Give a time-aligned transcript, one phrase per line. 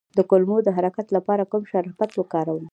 [0.17, 2.65] د کولمو د حرکت لپاره کوم شربت وکاروم؟